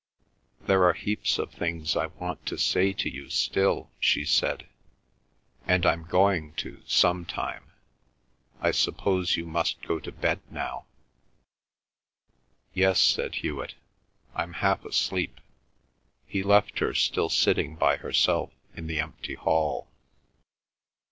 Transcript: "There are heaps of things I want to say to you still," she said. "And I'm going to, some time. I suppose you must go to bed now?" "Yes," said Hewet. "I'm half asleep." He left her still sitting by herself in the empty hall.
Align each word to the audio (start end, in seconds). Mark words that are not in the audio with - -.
"There 0.61 0.83
are 0.85 0.93
heaps 0.93 1.37
of 1.37 1.51
things 1.51 1.95
I 1.95 2.07
want 2.07 2.43
to 2.47 2.57
say 2.57 2.91
to 2.91 3.07
you 3.07 3.29
still," 3.29 3.91
she 3.99 4.25
said. 4.25 4.67
"And 5.67 5.85
I'm 5.85 6.05
going 6.05 6.53
to, 6.53 6.81
some 6.87 7.23
time. 7.23 7.69
I 8.59 8.71
suppose 8.71 9.37
you 9.37 9.45
must 9.45 9.79
go 9.83 9.99
to 9.99 10.11
bed 10.11 10.39
now?" 10.49 10.85
"Yes," 12.73 12.99
said 12.99 13.35
Hewet. 13.45 13.75
"I'm 14.33 14.53
half 14.53 14.83
asleep." 14.85 15.39
He 16.25 16.41
left 16.41 16.79
her 16.79 16.95
still 16.95 17.29
sitting 17.29 17.75
by 17.75 17.97
herself 17.97 18.49
in 18.75 18.87
the 18.87 18.99
empty 18.99 19.35
hall. 19.35 19.87